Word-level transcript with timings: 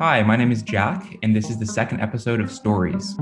Hi, 0.00 0.22
my 0.22 0.34
name 0.34 0.50
is 0.50 0.62
Jack, 0.62 1.18
and 1.22 1.36
this 1.36 1.50
is 1.50 1.58
the 1.58 1.66
second 1.66 2.00
episode 2.00 2.40
of 2.40 2.50
Stories. 2.50 3.18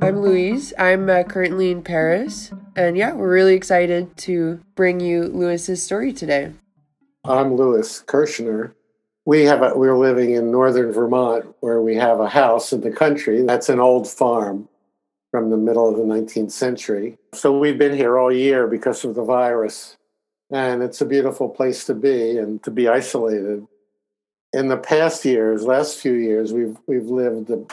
I'm 0.00 0.20
Louise. 0.20 0.72
I'm 0.78 1.10
uh, 1.10 1.24
currently 1.24 1.72
in 1.72 1.82
Paris. 1.82 2.52
And 2.76 2.96
yeah, 2.96 3.12
we're 3.12 3.32
really 3.32 3.56
excited 3.56 4.16
to 4.18 4.60
bring 4.76 5.00
you 5.00 5.24
Lewis's 5.24 5.82
story 5.82 6.12
today. 6.12 6.52
I'm 7.24 7.56
Lewis 7.56 8.04
Kirshner. 8.06 8.74
We 9.26 9.42
have 9.42 9.60
a, 9.60 9.76
we're 9.76 9.98
living 9.98 10.34
in 10.34 10.52
northern 10.52 10.92
Vermont 10.92 11.56
where 11.58 11.82
we 11.82 11.96
have 11.96 12.20
a 12.20 12.28
house 12.28 12.72
in 12.72 12.82
the 12.82 12.92
country. 12.92 13.42
That's 13.42 13.68
an 13.68 13.80
old 13.80 14.06
farm 14.06 14.68
from 15.32 15.50
the 15.50 15.56
middle 15.56 15.88
of 15.88 15.96
the 15.96 16.04
19th 16.04 16.52
century. 16.52 17.18
So 17.34 17.58
we've 17.58 17.78
been 17.78 17.96
here 17.96 18.16
all 18.16 18.32
year 18.32 18.68
because 18.68 19.04
of 19.04 19.16
the 19.16 19.24
virus. 19.24 19.97
And 20.50 20.82
it's 20.82 21.00
a 21.00 21.06
beautiful 21.06 21.48
place 21.48 21.84
to 21.86 21.94
be 21.94 22.38
and 22.38 22.62
to 22.62 22.70
be 22.70 22.88
isolated. 22.88 23.66
In 24.52 24.68
the 24.68 24.78
past 24.78 25.24
years, 25.24 25.64
last 25.64 25.98
few 25.98 26.14
years, 26.14 26.52
we've 26.52 26.76
we've 26.86 27.06
lived 27.06 27.48
the, 27.48 27.66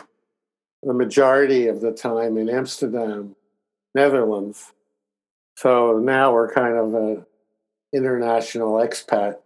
the 0.84 0.94
majority 0.94 1.68
of 1.68 1.80
the 1.80 1.94
time 1.94 2.38
in 2.38 2.50
Amsterdam, 2.50 3.36
Netherlands. 3.94 4.74
So 5.56 6.00
now 6.00 6.34
we're 6.34 6.52
kind 6.52 6.76
of 6.76 6.94
an 6.94 7.26
international 7.94 8.74
expat 8.74 9.38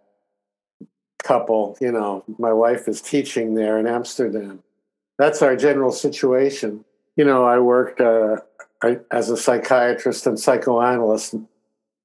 couple. 1.23 1.77
You 1.79 1.91
know, 1.91 2.23
my 2.39 2.51
wife 2.51 2.87
is 2.87 2.99
teaching 2.99 3.53
there 3.53 3.77
in 3.77 3.85
Amsterdam. 3.85 4.63
That's 5.19 5.43
our 5.43 5.55
general 5.55 5.91
situation. 5.91 6.83
You 7.15 7.25
know, 7.25 7.45
I 7.45 7.59
worked 7.59 8.01
uh, 8.01 8.37
I, 8.81 8.99
as 9.11 9.29
a 9.29 9.37
psychiatrist 9.37 10.25
and 10.25 10.39
psychoanalyst 10.39 11.35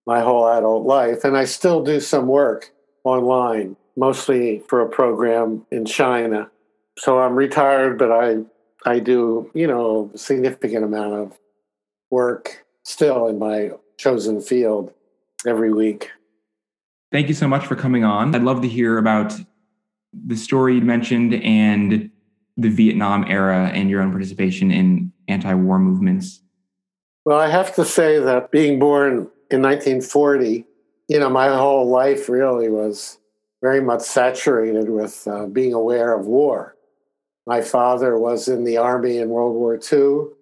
my 0.07 0.21
whole 0.21 0.47
adult 0.49 0.87
life, 0.87 1.25
and 1.25 1.37
I 1.37 1.45
still 1.45 1.83
do 1.83 2.01
some 2.01 2.27
work 2.27 2.71
online, 3.05 3.77
mostly 3.97 4.61
for 4.69 4.81
a 4.81 4.89
program 4.89 5.67
in 5.71 5.85
China. 5.85 6.51
So 6.99 7.21
I'm 7.21 7.35
retired, 7.35 7.99
but 7.99 8.13
I 8.13 8.39
I 8.87 8.99
do 8.99 9.51
you 9.55 9.67
know 9.67 10.11
a 10.15 10.19
significant 10.19 10.85
amount 10.85 11.15
of 11.15 11.39
work 12.11 12.65
still 12.85 13.29
in 13.29 13.39
my 13.39 13.73
chosen 13.97 14.41
field 14.41 14.93
every 15.47 15.73
week. 15.73 16.11
Thank 17.13 17.29
you 17.29 17.35
so 17.35 17.49
much 17.49 17.67
for 17.67 17.77
coming 17.77 18.05
on. 18.05 18.35
I'd 18.35 18.43
love 18.43 18.63
to 18.63 18.69
hear 18.69 18.99
about 18.99 19.35
the 20.13 20.37
story 20.37 20.77
you 20.77 20.81
mentioned 20.81 21.35
and 21.35 22.11
the 22.57 22.69
Vietnam 22.69 23.25
era 23.29 23.71
and 23.75 23.91
your 23.91 24.01
own 24.01 24.11
participation 24.11 24.71
in 24.71 25.13
anti 25.29 25.55
war 25.55 25.79
movements. 25.79 26.41
Well, 27.25 27.39
I 27.39 27.49
have 27.49 27.75
to 27.77 27.85
say 27.85 28.19
that 28.19 28.51
being 28.51 28.79
born 28.79 29.31
in 29.51 29.63
1940, 29.63 30.65
you 31.09 31.21
know, 31.21 31.29
my 31.29 31.49
whole 31.49 31.89
life 31.89 32.29
really 32.29 32.69
was 32.69 33.19
very 33.63 33.81
much 33.81 34.03
saturated 34.03 34.89
with 34.89 35.27
uh, 35.27 35.47
being 35.47 35.73
aware 35.73 36.15
of 36.15 36.27
war. 36.27 36.77
My 37.47 37.61
father 37.61 38.19
was 38.19 38.49
in 38.49 38.65
the 38.65 38.79
army 38.79 39.19
in 39.19 39.29
World 39.29 39.55
War 39.55 39.79
II 39.79 40.35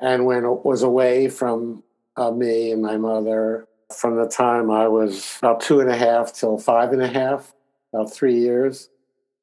and 0.00 0.24
when 0.24 0.44
it 0.44 0.64
was 0.64 0.82
away 0.82 1.28
from 1.28 1.82
uh, 2.16 2.30
me 2.30 2.72
and 2.72 2.82
my 2.82 2.96
mother 2.96 3.66
from 3.94 4.16
the 4.16 4.28
time 4.28 4.70
I 4.70 4.86
was 4.88 5.36
about 5.38 5.60
two 5.60 5.80
and 5.80 5.90
a 5.90 5.96
half 5.96 6.32
till 6.32 6.58
five 6.58 6.92
and 6.92 7.02
a 7.02 7.08
half, 7.08 7.54
about 7.92 8.12
three 8.12 8.38
years. 8.38 8.90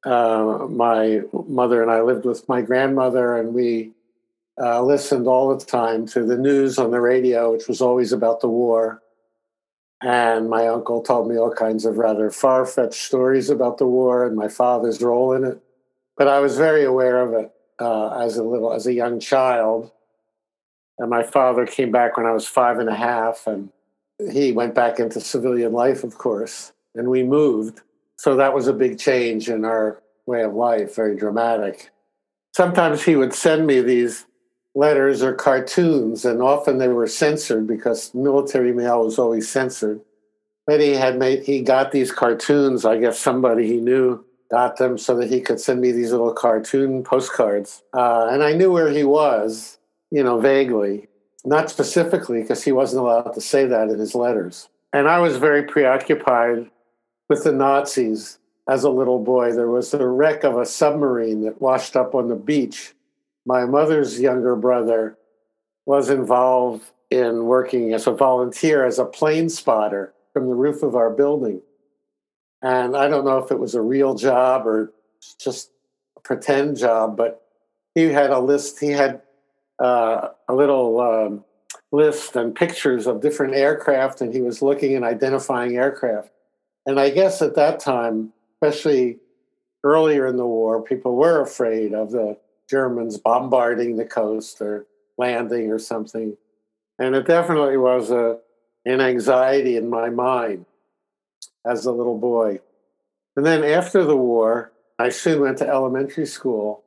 Uh, 0.06 0.68
my 0.70 1.22
mother 1.48 1.82
and 1.82 1.90
I 1.90 2.02
lived 2.02 2.26
with 2.26 2.48
my 2.48 2.62
grandmother, 2.62 3.38
and 3.38 3.54
we 3.56 3.92
uh, 4.61 4.81
listened 4.81 5.28
all 5.28 5.56
the 5.56 5.66
time 5.66 6.06
to 6.08 6.23
the 6.23 6.38
news 6.38 6.78
on 6.78 6.92
the 6.92 7.02
radio, 7.02 7.52
which 7.52 7.67
was 7.67 7.81
always 7.81 8.14
about 8.14 8.42
the 8.42 8.48
war. 8.48 9.02
And 10.02 10.50
my 10.50 10.67
uncle 10.67 11.02
told 11.02 11.30
me 11.30 11.38
all 11.38 11.52
kinds 11.52 11.86
of 11.86 11.97
rather 11.97 12.30
far 12.30 12.66
fetched 12.66 13.02
stories 13.02 13.50
about 13.50 13.78
the 13.78 13.88
war 13.88 14.25
and 14.25 14.36
my 14.36 14.47
father's 14.47 15.02
role 15.02 15.34
in 15.34 15.44
it. 15.44 15.62
But 16.17 16.28
I 16.28 16.39
was 16.39 16.58
very 16.58 16.84
aware 16.84 17.22
of 17.22 17.34
it 17.34 17.52
uh, 17.80 18.20
as 18.20 18.38
a 18.38 18.44
little, 18.44 18.73
as 18.73 18.88
a 18.88 18.94
young 18.94 19.20
child. 19.20 19.91
And 20.97 21.09
my 21.09 21.24
father 21.24 21.66
came 21.66 21.91
back 21.91 22.16
when 22.16 22.25
I 22.25 22.31
was 22.31 22.47
five 22.47 22.80
and 22.80 22.88
a 22.88 22.96
half, 22.96 23.47
and 23.47 23.69
he 24.31 24.53
went 24.53 24.74
back 24.74 25.00
into 25.00 25.19
civilian 25.19 25.74
life, 25.74 26.06
of 26.06 26.18
course, 26.18 26.72
and 26.94 27.09
we 27.09 27.24
moved. 27.24 27.81
So 28.18 28.38
that 28.38 28.53
was 28.53 28.68
a 28.68 28.74
big 28.74 28.97
change 28.97 29.50
in 29.50 29.66
our 29.66 30.01
way 30.25 30.44
of 30.44 30.53
life, 30.53 30.96
very 30.96 31.18
dramatic. 31.18 31.90
Sometimes 32.56 33.03
he 33.03 33.18
would 33.18 33.34
send 33.34 33.68
me 33.68 33.81
these 33.81 34.25
letters 34.75 35.24
or 35.24 35.34
cartoons, 35.34 36.25
and 36.25 36.41
often 36.41 36.78
they 36.78 36.90
were 36.90 37.08
censored 37.08 37.66
because 37.66 38.13
military 38.13 38.74
mail 38.74 39.06
was 39.06 39.18
always 39.18 39.50
censored. 39.50 40.02
But 40.68 40.81
he 40.81 40.94
had 40.94 41.18
made 41.18 41.44
he 41.44 41.62
got 41.62 41.91
these 41.91 42.12
cartoons. 42.12 42.86
I 42.86 42.97
guess 42.97 43.19
somebody 43.19 43.68
he 43.68 43.78
knew 43.78 44.24
got 44.52 44.78
them 44.78 44.97
so 44.97 45.16
that 45.16 45.30
he 45.30 45.41
could 45.41 45.59
send 45.59 45.81
me 45.81 45.91
these 45.91 46.12
little 46.12 46.34
cartoon 46.34 47.03
postcards. 47.03 47.84
Uh, 47.94 48.28
and 48.30 48.44
I 48.44 48.53
knew 48.53 48.72
where 48.72 48.90
he 48.90 49.03
was, 49.03 49.78
you 50.12 50.24
know, 50.24 50.40
vaguely, 50.40 51.07
not 51.46 51.69
specifically 51.69 52.42
because 52.42 52.63
he 52.63 52.72
wasn't 52.72 53.03
allowed 53.03 53.34
to 53.34 53.42
say 53.42 53.66
that 53.66 53.90
in 53.90 54.00
his 54.00 54.16
letters. 54.16 54.69
And 54.92 55.07
I 55.07 55.19
was 55.19 55.38
very 55.38 55.63
preoccupied 55.63 56.69
with 57.30 57.44
the 57.44 57.52
Nazis 57.52 58.40
as 58.68 58.84
a 58.84 58.90
little 58.90 59.19
boy. 59.19 59.52
There 59.52 59.69
was 59.69 59.94
a 59.94 60.07
wreck 60.07 60.44
of 60.44 60.57
a 60.57 60.66
submarine 60.66 61.44
that 61.44 61.62
washed 61.62 61.96
up 61.96 62.16
on 62.16 62.30
the 62.30 62.36
beach. 62.36 62.94
My 63.45 63.66
mother's 63.66 64.19
younger 64.19 64.56
brother 64.56 65.17
was 65.85 66.09
involved 66.09 66.83
in 67.11 67.45
working 67.45 67.94
as 67.94 68.07
a 68.07 68.11
volunteer 68.11 68.85
as 68.85 68.97
a 68.97 69.06
plane 69.06 69.50
spotter 69.50 70.13
from 70.33 70.47
the 70.47 70.56
roof 70.56 70.81
of 70.83 70.95
our 70.95 71.11
building. 71.11 71.61
And 72.61 72.97
I 72.97 73.07
don't 73.07 73.25
know 73.25 73.38
if 73.38 73.51
it 73.51 73.59
was 73.59 73.75
a 73.75 73.81
real 73.81 74.16
job 74.16 74.66
or 74.66 74.91
just 75.39 75.69
a 76.17 76.22
pretend 76.22 76.78
job, 76.78 77.16
but 77.16 77.44
he 77.94 78.06
had 78.06 78.31
a 78.31 78.39
list. 78.39 78.79
He 78.79 78.89
had 78.89 79.22
uh, 79.79 80.29
a 80.50 80.56
little 80.56 81.00
um, 81.00 81.45
list 81.91 82.35
and 82.35 82.56
pictures 82.56 83.06
of 83.06 83.22
different 83.22 83.53
aircraft, 83.53 84.22
and 84.22 84.33
he 84.33 84.41
was 84.41 84.62
looking 84.62 84.95
and 84.95 85.06
identifying 85.06 85.77
aircraft. 85.77 86.31
And 86.85 87.00
I 87.00 87.12
guess 87.12 87.41
at 87.41 87.56
that 87.56 87.79
time, 87.79 88.33
especially 88.56 89.19
earlier 89.83 90.25
in 90.27 90.38
the 90.38 90.45
war, 90.45 90.81
people 90.81 91.16
were 91.16 91.41
afraid 91.41 91.94
of 91.94 92.12
the 92.12 92.38
Germans 92.70 93.18
bombarding 93.18 93.96
the 93.96 94.06
coast 94.06 94.62
or 94.62 94.86
landing 95.18 95.72
or 95.72 95.80
something. 95.80 96.38
And 97.00 97.16
it 97.16 97.28
definitely 97.28 97.78
was 97.78 98.12
a, 98.12 98.40
an 98.86 99.02
anxiety 99.02 99.78
in 99.78 99.90
my 99.90 100.09
mind 100.09 100.66
as 101.66 101.86
a 101.86 101.92
little 101.92 102.18
boy. 102.18 102.59
And 103.36 103.46
then 103.46 103.64
after 103.64 104.04
the 104.04 104.16
war, 104.16 104.72
I 104.98 105.09
soon 105.09 105.42
went 105.42 105.58
to 105.58 105.68
elementary 105.68 106.25
school. 106.25 106.84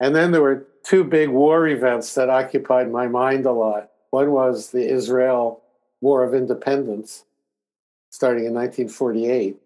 And 0.00 0.14
then 0.14 0.32
there 0.32 0.42
were 0.42 0.66
two 0.84 1.04
big 1.04 1.28
war 1.28 1.66
events 1.68 2.14
that 2.14 2.30
occupied 2.30 2.90
my 2.90 3.08
mind 3.08 3.46
a 3.46 3.52
lot. 3.52 3.90
One 4.10 4.30
was 4.30 4.70
the 4.70 4.88
Israel 4.88 5.62
War 6.00 6.24
of 6.24 6.34
Independence, 6.34 7.24
starting 8.10 8.44
in 8.44 8.54
1948. 8.54 9.56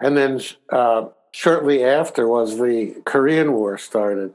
And 0.00 0.16
then 0.16 0.40
uh, 0.70 1.08
shortly 1.32 1.84
after 1.84 2.26
was 2.26 2.58
the 2.58 3.00
Korean 3.04 3.52
War 3.52 3.78
started. 3.78 4.34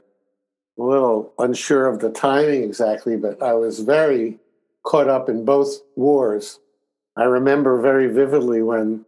A 0.78 0.82
little 0.82 1.32
unsure 1.38 1.86
of 1.86 2.00
the 2.00 2.10
timing 2.10 2.62
exactly, 2.62 3.16
but 3.16 3.42
I 3.42 3.54
was 3.54 3.80
very 3.80 4.38
caught 4.82 5.08
up 5.08 5.28
in 5.28 5.44
both 5.44 5.80
wars. 5.96 6.60
I 7.16 7.24
remember 7.24 7.80
very 7.80 8.08
vividly 8.08 8.62
when 8.62 9.06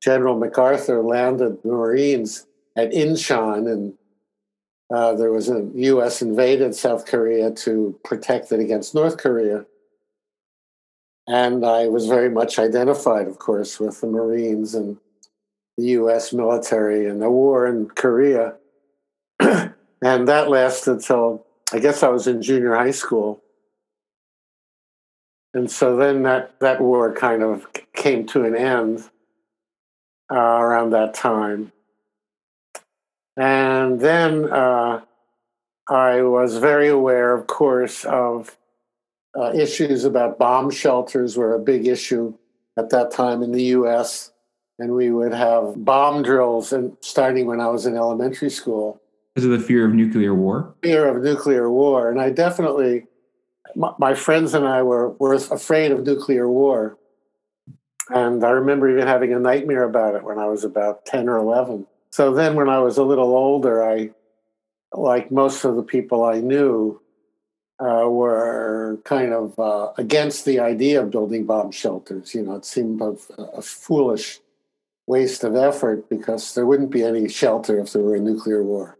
General 0.00 0.38
MacArthur 0.38 1.02
landed 1.02 1.62
the 1.62 1.68
Marines 1.68 2.46
at 2.76 2.92
Incheon, 2.92 3.70
and 3.70 3.94
uh, 4.94 5.14
there 5.14 5.32
was 5.32 5.48
a 5.48 5.68
U.S. 5.74 6.22
invaded 6.22 6.74
South 6.74 7.04
Korea 7.04 7.50
to 7.50 7.98
protect 8.04 8.52
it 8.52 8.60
against 8.60 8.94
North 8.94 9.18
Korea. 9.18 9.66
And 11.26 11.66
I 11.66 11.88
was 11.88 12.06
very 12.06 12.30
much 12.30 12.58
identified, 12.58 13.26
of 13.26 13.38
course, 13.38 13.78
with 13.78 14.00
the 14.00 14.06
Marines 14.06 14.74
and 14.74 14.96
the 15.76 15.84
U.S. 15.88 16.32
military 16.32 17.06
and 17.06 17.20
the 17.20 17.28
war 17.28 17.66
in 17.66 17.88
Korea. 17.88 18.54
that 20.00 20.48
lasted 20.48 21.00
till 21.00 21.46
I 21.72 21.78
guess 21.78 22.02
I 22.02 22.08
was 22.08 22.26
in 22.26 22.40
junior 22.40 22.74
high 22.74 22.92
school. 22.92 23.42
And 25.54 25.70
so 25.70 25.96
then 25.96 26.22
that, 26.22 26.58
that 26.60 26.80
war 26.80 27.12
kind 27.12 27.42
of 27.42 27.66
came 27.94 28.26
to 28.28 28.44
an 28.44 28.54
end 28.54 29.04
uh, 30.30 30.36
around 30.36 30.90
that 30.90 31.14
time. 31.14 31.72
And 33.36 34.00
then 34.00 34.50
uh, 34.50 35.02
I 35.88 36.22
was 36.22 36.58
very 36.58 36.88
aware, 36.88 37.34
of 37.34 37.46
course, 37.46 38.04
of 38.04 38.56
uh, 39.38 39.52
issues 39.54 40.04
about 40.04 40.38
bomb 40.38 40.70
shelters 40.70 41.36
were 41.36 41.54
a 41.54 41.60
big 41.60 41.86
issue 41.86 42.34
at 42.76 42.90
that 42.90 43.10
time 43.10 43.42
in 43.42 43.52
the 43.52 43.64
U.S. 43.64 44.32
And 44.78 44.92
we 44.94 45.10
would 45.10 45.32
have 45.32 45.84
bomb 45.84 46.22
drills, 46.22 46.72
and 46.72 46.96
starting 47.00 47.46
when 47.46 47.60
I 47.60 47.68
was 47.68 47.86
in 47.86 47.96
elementary 47.96 48.50
school. 48.50 49.00
Because 49.38 49.52
of 49.52 49.60
the 49.60 49.64
fear 49.64 49.86
of 49.86 49.94
nuclear 49.94 50.34
war. 50.34 50.74
Fear 50.82 51.06
of 51.06 51.22
nuclear 51.22 51.70
war, 51.70 52.10
and 52.10 52.20
I 52.20 52.30
definitely, 52.30 53.06
my, 53.76 53.92
my 53.96 54.12
friends 54.12 54.52
and 54.52 54.66
I 54.66 54.82
were 54.82 55.10
were 55.10 55.34
afraid 55.34 55.92
of 55.92 56.04
nuclear 56.04 56.50
war 56.50 56.98
And 58.10 58.42
I 58.42 58.50
remember 58.50 58.90
even 58.90 59.06
having 59.06 59.32
a 59.32 59.38
nightmare 59.38 59.84
about 59.84 60.16
it 60.16 60.24
when 60.24 60.40
I 60.40 60.46
was 60.46 60.64
about 60.64 61.06
10 61.06 61.28
or 61.28 61.36
11. 61.36 61.86
So 62.10 62.34
then, 62.34 62.56
when 62.56 62.68
I 62.68 62.80
was 62.80 62.98
a 62.98 63.04
little 63.04 63.36
older, 63.36 63.88
I, 63.88 64.10
like 64.92 65.30
most 65.30 65.64
of 65.64 65.76
the 65.76 65.84
people 65.84 66.24
I 66.24 66.40
knew, 66.40 67.00
uh, 67.78 68.08
were 68.08 68.98
kind 69.04 69.32
of 69.32 69.56
uh, 69.56 69.92
against 69.98 70.46
the 70.46 70.58
idea 70.58 71.00
of 71.00 71.12
building 71.12 71.46
bomb 71.46 71.70
shelters. 71.70 72.34
You 72.34 72.42
know, 72.42 72.56
it 72.56 72.64
seemed 72.64 73.00
a, 73.00 73.14
a, 73.38 73.62
foolish 73.62 74.40
waste 75.06 75.44
of 75.44 75.54
effort 75.54 76.08
because 76.08 76.56
there 76.56 76.66
wouldn't 76.66 76.90
be 76.90 77.04
any 77.04 77.28
shelter 77.28 77.78
if 77.78 77.92
there 77.92 78.02
were 78.02 78.16
a 78.16 78.20
nuclear 78.20 78.64
war. 78.64 78.97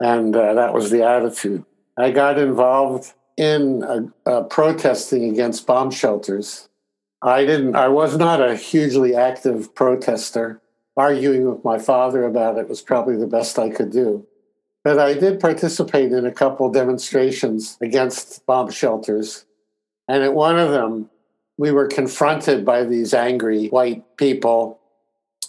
And 0.00 0.34
uh, 0.36 0.54
that 0.54 0.74
was 0.74 0.90
the 0.90 1.04
attitude. 1.04 1.64
I 1.96 2.10
got 2.10 2.38
involved 2.38 3.14
in 3.36 3.82
uh, 3.82 4.00
uh, 4.26 4.42
protesting 4.44 5.24
against 5.30 5.66
bomb 5.66 5.90
shelters. 5.90 6.68
I 7.22 7.44
didn't. 7.44 7.76
I 7.76 7.88
was 7.88 8.16
not 8.16 8.42
a 8.42 8.56
hugely 8.56 9.14
active 9.14 9.74
protester. 9.74 10.60
Arguing 10.98 11.50
with 11.50 11.64
my 11.64 11.78
father 11.78 12.24
about 12.24 12.56
it 12.56 12.68
was 12.68 12.80
probably 12.80 13.16
the 13.16 13.26
best 13.26 13.58
I 13.58 13.68
could 13.68 13.90
do. 13.90 14.26
But 14.82 14.98
I 14.98 15.14
did 15.14 15.40
participate 15.40 16.12
in 16.12 16.24
a 16.24 16.32
couple 16.32 16.70
demonstrations 16.70 17.76
against 17.80 18.46
bomb 18.46 18.70
shelters. 18.70 19.44
And 20.08 20.22
at 20.22 20.32
one 20.32 20.58
of 20.58 20.70
them, 20.70 21.10
we 21.58 21.72
were 21.72 21.88
confronted 21.88 22.64
by 22.64 22.84
these 22.84 23.12
angry 23.12 23.66
white 23.68 24.16
people 24.16 24.78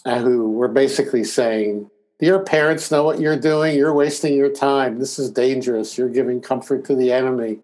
uh, 0.04 0.18
who 0.18 0.50
were 0.50 0.68
basically 0.68 1.24
saying, 1.24 1.90
Your 2.20 2.40
parents 2.40 2.90
know 2.90 3.04
what 3.04 3.20
you're 3.20 3.38
doing. 3.38 3.76
You're 3.76 3.94
wasting 3.94 4.34
your 4.34 4.50
time. 4.50 4.98
This 4.98 5.18
is 5.18 5.30
dangerous. 5.30 5.96
You're 5.96 6.08
giving 6.08 6.40
comfort 6.40 6.84
to 6.86 6.96
the 6.96 7.12
enemy. 7.12 7.60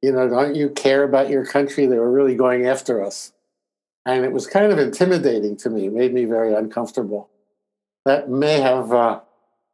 You 0.00 0.12
know, 0.12 0.28
don't 0.28 0.54
you 0.54 0.70
care 0.70 1.04
about 1.04 1.28
your 1.28 1.44
country? 1.44 1.86
They 1.86 1.98
were 1.98 2.10
really 2.10 2.34
going 2.34 2.66
after 2.66 3.04
us. 3.04 3.32
And 4.06 4.24
it 4.24 4.32
was 4.32 4.46
kind 4.46 4.72
of 4.72 4.78
intimidating 4.78 5.56
to 5.58 5.70
me, 5.70 5.86
it 5.86 5.92
made 5.92 6.14
me 6.14 6.24
very 6.24 6.54
uncomfortable. 6.54 7.28
That 8.06 8.30
may 8.30 8.60
have 8.60 8.92
uh, 8.92 9.20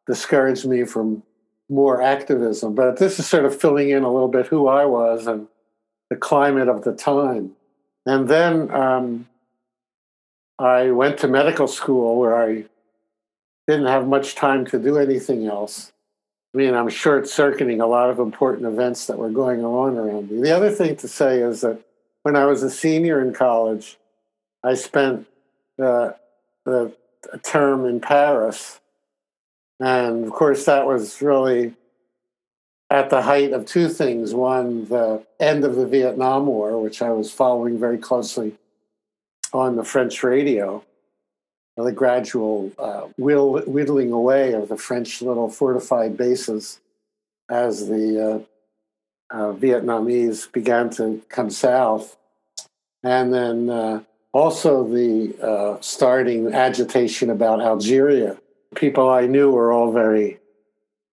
discouraged 0.08 0.66
me 0.66 0.84
from 0.84 1.22
more 1.68 2.02
activism. 2.02 2.74
But 2.74 2.96
this 2.96 3.20
is 3.20 3.28
sort 3.28 3.44
of 3.44 3.58
filling 3.58 3.90
in 3.90 4.02
a 4.02 4.12
little 4.12 4.28
bit 4.28 4.48
who 4.48 4.66
I 4.66 4.84
was 4.84 5.28
and 5.28 5.46
the 6.10 6.16
climate 6.16 6.68
of 6.68 6.82
the 6.82 6.92
time. 6.92 7.52
And 8.04 8.28
then 8.28 8.70
um, 8.72 9.28
I 10.58 10.90
went 10.90 11.18
to 11.18 11.28
medical 11.28 11.68
school 11.68 12.18
where 12.18 12.36
I 12.36 12.64
didn't 13.66 13.86
have 13.86 14.06
much 14.06 14.34
time 14.34 14.64
to 14.66 14.78
do 14.78 14.98
anything 14.98 15.46
else. 15.46 15.92
I 16.54 16.58
mean, 16.58 16.74
I'm 16.74 16.88
short 16.88 17.28
circuiting 17.28 17.80
a 17.80 17.86
lot 17.86 18.10
of 18.10 18.18
important 18.18 18.66
events 18.66 19.06
that 19.06 19.18
were 19.18 19.30
going 19.30 19.64
on 19.64 19.96
around 19.96 20.30
me. 20.30 20.40
The 20.40 20.56
other 20.56 20.70
thing 20.70 20.96
to 20.96 21.08
say 21.08 21.40
is 21.40 21.60
that 21.60 21.80
when 22.22 22.36
I 22.36 22.46
was 22.46 22.62
a 22.62 22.70
senior 22.70 23.20
in 23.20 23.34
college, 23.34 23.98
I 24.64 24.74
spent 24.74 25.26
uh, 25.78 26.12
the 26.64 26.94
term 27.42 27.84
in 27.84 28.00
Paris 28.00 28.80
and 29.78 30.24
of 30.24 30.32
course, 30.32 30.64
that 30.64 30.86
was 30.86 31.20
really 31.20 31.74
at 32.90 33.10
the 33.10 33.22
height 33.22 33.52
of 33.52 33.66
two 33.66 33.88
things. 33.88 34.34
One, 34.34 34.86
the 34.86 35.24
end 35.38 35.64
of 35.64 35.76
the 35.76 35.86
Vietnam 35.86 36.46
War, 36.46 36.80
which 36.80 37.02
I 37.02 37.10
was 37.10 37.32
following 37.32 37.78
very 37.78 37.98
closely 37.98 38.54
on 39.52 39.76
the 39.76 39.84
French 39.84 40.22
radio, 40.22 40.84
the 41.76 41.92
gradual 41.92 42.72
uh, 42.78 43.02
whittling 43.18 44.12
away 44.12 44.52
of 44.52 44.68
the 44.68 44.76
French 44.76 45.20
little 45.20 45.50
fortified 45.50 46.16
bases 46.16 46.80
as 47.50 47.86
the 47.88 48.44
uh, 49.30 49.34
uh, 49.34 49.52
Vietnamese 49.52 50.50
began 50.50 50.88
to 50.90 51.22
come 51.28 51.50
south. 51.50 52.16
And 53.02 53.32
then 53.32 53.68
uh, 53.68 54.02
also 54.32 54.84
the 54.88 55.36
uh, 55.40 55.80
starting 55.80 56.52
agitation 56.54 57.30
about 57.30 57.60
Algeria 57.60 58.38
people 58.74 59.08
I 59.08 59.26
knew 59.26 59.50
were 59.50 59.72
all 59.72 59.92
very 59.92 60.38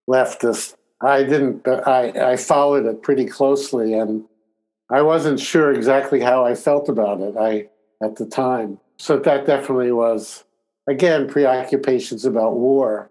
leftist. 0.08 0.76
I 1.00 1.22
didn't, 1.22 1.64
but 1.64 1.86
I, 1.86 2.32
I 2.32 2.36
followed 2.36 2.86
it 2.86 3.02
pretty 3.02 3.26
closely 3.26 3.94
and 3.94 4.24
I 4.90 5.02
wasn't 5.02 5.40
sure 5.40 5.72
exactly 5.72 6.20
how 6.20 6.44
I 6.44 6.54
felt 6.54 6.88
about 6.88 7.20
it 7.20 7.36
I, 7.36 7.68
at 8.04 8.16
the 8.16 8.26
time. 8.26 8.78
So 8.98 9.18
that 9.18 9.46
definitely 9.46 9.92
was, 9.92 10.44
again, 10.86 11.28
preoccupations 11.28 12.24
about 12.24 12.54
war. 12.54 13.10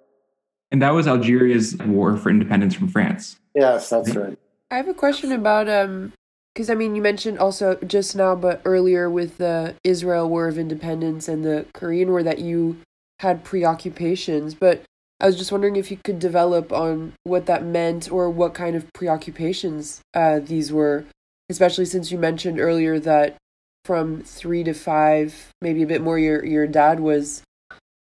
And 0.71 0.81
that 0.81 0.93
was 0.93 1.07
Algeria's 1.07 1.77
war 1.77 2.17
for 2.17 2.29
independence 2.29 2.73
from 2.73 2.87
France. 2.87 3.37
Yes, 3.53 3.89
that's 3.89 4.15
right. 4.15 4.37
I 4.71 4.77
have 4.77 4.87
a 4.87 4.93
question 4.93 5.31
about 5.31 5.69
um 5.69 6.13
because 6.53 6.69
I 6.69 6.75
mean 6.75 6.95
you 6.95 7.01
mentioned 7.01 7.37
also 7.37 7.75
just 7.85 8.15
now 8.15 8.35
but 8.35 8.61
earlier 8.65 9.09
with 9.09 9.37
the 9.37 9.75
Israel 9.83 10.27
War 10.27 10.47
of 10.47 10.57
Independence 10.57 11.27
and 11.27 11.45
the 11.45 11.67
Korean 11.73 12.09
War 12.09 12.23
that 12.23 12.39
you 12.39 12.77
had 13.19 13.43
preoccupations, 13.43 14.55
but 14.55 14.83
I 15.19 15.27
was 15.27 15.37
just 15.37 15.51
wondering 15.51 15.75
if 15.75 15.91
you 15.91 15.97
could 16.03 16.19
develop 16.19 16.73
on 16.73 17.13
what 17.23 17.45
that 17.45 17.63
meant 17.63 18.11
or 18.11 18.29
what 18.29 18.53
kind 18.53 18.75
of 18.75 18.91
preoccupations 18.93 20.01
uh, 20.13 20.39
these 20.39 20.73
were, 20.73 21.05
especially 21.49 21.85
since 21.85 22.11
you 22.11 22.17
mentioned 22.17 22.59
earlier 22.59 22.99
that 22.99 23.37
from 23.85 24.21
three 24.21 24.63
to 24.63 24.73
five, 24.73 25.51
maybe 25.61 25.83
a 25.83 25.87
bit 25.87 26.01
more, 26.01 26.17
your 26.17 26.43
your 26.43 26.67
dad 26.67 26.99
was 26.99 27.43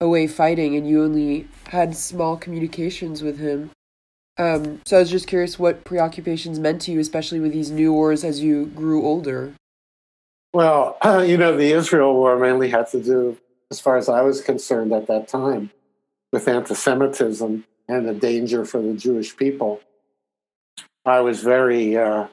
away 0.01 0.27
fighting 0.27 0.75
and 0.75 0.89
you 0.89 1.03
only 1.03 1.48
had 1.68 1.95
small 1.95 2.36
communications 2.36 3.21
with 3.21 3.39
him. 3.39 3.71
Um, 4.38 4.81
so 4.86 4.98
I 4.98 5.00
was 5.00 5.12
just 5.12 5.27
curious 5.27 5.59
what 5.59 5.83
preoccupations 5.83 6.59
meant 6.59 6.81
to 6.83 6.92
you, 6.92 7.00
especially 7.00 7.39
with 7.39 7.53
these 7.53 7.69
new 7.69 7.94
wars 7.94 8.24
as 8.24 8.42
you 8.42 8.65
grew 8.65 9.06
older. 9.06 9.53
Well, 10.53 10.98
uh, 11.01 11.19
you 11.27 11.38
know, 11.38 11.56
the 11.56 11.71
Israel 11.71 12.13
war 12.13 12.38
mainly 12.38 12.69
had 12.69 12.89
to 12.89 13.01
do 13.01 13.38
as 13.69 13.80
far 13.80 13.98
as 13.98 14.09
I 14.09 14.21
was 14.21 14.42
concerned 14.42 14.92
at 14.92 15.07
that 15.07 15.27
time, 15.30 15.71
with 16.33 16.48
anti 16.48 16.74
Semitism 16.74 17.63
and 17.88 18.07
the 18.07 18.13
danger 18.13 18.65
for 18.65 18.81
the 18.81 18.94
Jewish 18.94 19.36
people. 19.36 19.81
I 21.06 21.21
was 21.21 21.42
very, 21.42 21.98
uh, 21.98 22.27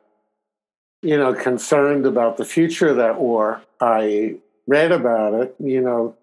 you 1.03 1.17
know, 1.17 1.33
concerned 1.33 2.07
about 2.07 2.37
the 2.37 2.45
future 2.45 2.89
of 2.89 2.97
that 2.97 3.21
war. 3.21 3.63
I 3.81 4.37
read 4.67 4.93
about 4.93 5.35
it. 5.35 5.55
You 5.59 5.81
know, 5.81 6.17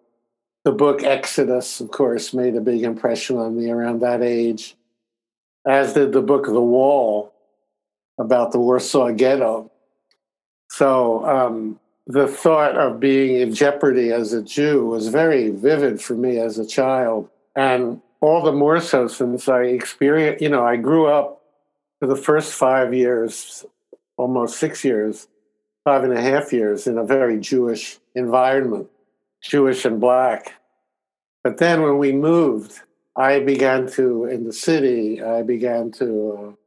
the 0.65 0.71
book 0.71 1.03
Exodus, 1.03 1.79
of 1.79 1.91
course, 1.91 2.33
made 2.33 2.55
a 2.55 2.61
big 2.61 2.83
impression 2.83 3.37
on 3.37 3.55
me 3.55 3.69
around 3.69 4.01
that 4.01 4.21
age, 4.21 4.75
as 5.65 5.93
did 5.93 6.11
the 6.11 6.21
book 6.21 6.45
The 6.47 6.59
Wall 6.59 7.31
about 8.17 8.51
the 8.51 8.59
Warsaw 8.59 9.11
Ghetto. 9.11 9.71
So, 10.69 11.23
um, 11.25 11.79
the 12.07 12.27
thought 12.27 12.77
of 12.77 12.99
being 12.99 13.39
in 13.39 13.53
jeopardy 13.53 14.11
as 14.11 14.33
a 14.33 14.41
Jew 14.41 14.85
was 14.85 15.07
very 15.07 15.49
vivid 15.49 16.01
for 16.01 16.13
me 16.13 16.39
as 16.39 16.57
a 16.57 16.65
child. 16.65 17.29
And 17.55 18.01
all 18.21 18.43
the 18.43 18.51
more 18.51 18.79
so 18.79 19.07
since 19.07 19.47
I 19.47 19.63
experienced, 19.63 20.41
you 20.41 20.49
know, 20.49 20.65
I 20.65 20.75
grew 20.75 21.07
up 21.07 21.41
for 21.99 22.07
the 22.07 22.15
first 22.15 22.53
five 22.53 22.93
years, 22.93 23.65
almost 24.17 24.59
six 24.59 24.83
years, 24.83 25.27
five 25.83 26.03
and 26.03 26.13
a 26.13 26.21
half 26.21 26.51
years 26.51 26.87
in 26.87 26.97
a 26.97 27.03
very 27.03 27.39
Jewish 27.39 27.97
environment, 28.13 28.87
Jewish 29.41 29.85
and 29.85 29.99
black. 29.99 30.53
But 31.45 31.57
then 31.57 31.83
when 31.83 31.99
we 31.99 32.11
moved, 32.11 32.81
I 33.15 33.39
began 33.39 33.85
to, 33.91 34.25
in 34.25 34.45
the 34.45 34.51
city, 34.51 35.21
I 35.21 35.43
began 35.43 35.91
to 35.91 36.57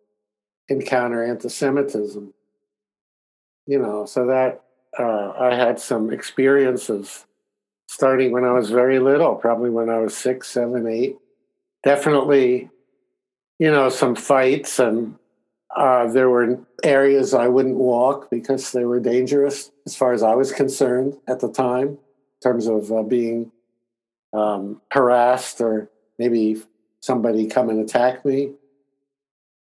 encounter 0.68 1.24
anti 1.24 1.48
Semitism. 1.48 2.32
You 3.66 3.78
know, 3.80 4.06
so 4.06 4.26
that 4.26 4.62
uh, 4.96 5.32
I 5.36 5.56
had 5.56 5.80
some 5.80 6.12
experiences 6.12 7.26
starting 7.88 8.30
when 8.30 8.44
I 8.44 8.52
was 8.52 8.70
very 8.70 9.00
little, 9.00 9.34
probably 9.34 9.68
when 9.68 9.90
I 9.90 9.98
was 9.98 10.16
six, 10.16 10.46
seven, 10.46 10.86
eight. 10.86 11.16
Definitely, 11.82 12.70
you 13.58 13.72
know, 13.72 13.88
some 13.88 14.14
fights, 14.14 14.78
and 14.78 15.16
uh, 15.76 16.06
there 16.06 16.30
were 16.30 16.56
areas 16.84 17.34
I 17.34 17.48
wouldn't 17.48 17.78
walk 17.78 18.30
because 18.30 18.70
they 18.70 18.84
were 18.84 19.00
dangerous, 19.00 19.72
as 19.86 19.96
far 19.96 20.12
as 20.12 20.22
I 20.22 20.36
was 20.36 20.52
concerned 20.52 21.16
at 21.26 21.40
the 21.40 21.50
time, 21.50 21.88
in 21.88 21.98
terms 22.40 22.68
of 22.68 22.92
uh, 22.92 23.02
being 23.02 23.50
um, 24.32 24.80
harassed 24.90 25.60
or 25.60 25.90
maybe 26.18 26.62
somebody 27.00 27.46
come 27.46 27.70
and 27.70 27.80
attack 27.80 28.24
me. 28.24 28.52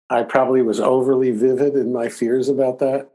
I 0.08 0.23
probably 0.23 0.62
was 0.62 0.80
overly 0.80 1.32
vivid 1.32 1.75
in 1.75 1.92
my 1.92 2.08
fears 2.08 2.49
about 2.49 2.78
that. 2.78 3.11